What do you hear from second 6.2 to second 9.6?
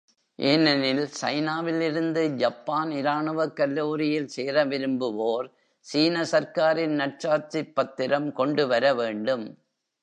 சர்க்காரின் நற்சாட்சிப் பத்திரம் கொண்டுவர வேண்டும்.